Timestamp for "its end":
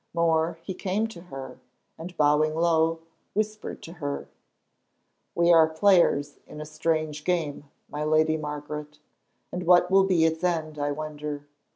10.25-10.79